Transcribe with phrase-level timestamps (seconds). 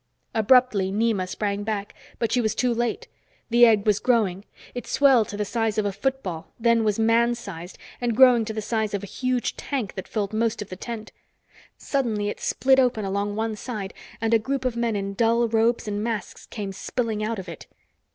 [0.33, 1.93] Abruptly Nema sprang back.
[2.17, 3.07] But she was too late.
[3.51, 4.45] The egg was growing.
[4.73, 8.53] It swelled to the size of a football, then was man sized, and growing to
[8.53, 11.11] the size of a huge tank that filled most of the tent.
[11.77, 15.87] Suddenly it split open along one side and a group of men in dull robes
[15.87, 17.67] and masks came spilling out of it.